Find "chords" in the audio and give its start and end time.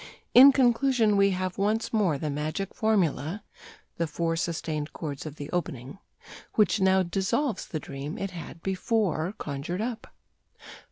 4.93-5.27